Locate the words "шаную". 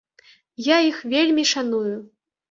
1.51-1.91